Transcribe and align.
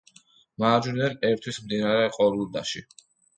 მარჯვნიდან 0.61 1.17
ერთვის 1.33 1.61
მდინარე 1.67 2.09
ყორულდაში. 2.17 2.85